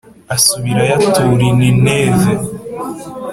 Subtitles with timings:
[0.35, 2.31] asubirayo atura i Nineve